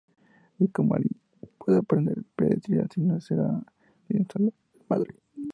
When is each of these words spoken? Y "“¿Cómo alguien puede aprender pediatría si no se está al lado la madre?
Y 0.57 0.67
"“¿Cómo 0.69 0.95
alguien 0.95 1.13
puede 1.59 1.77
aprender 1.77 2.23
pediatría 2.35 2.87
si 2.91 3.01
no 3.01 3.21
se 3.21 3.35
está 3.35 3.45
al 4.39 4.45
lado 4.45 4.51
la 4.73 4.83
madre? 4.89 5.13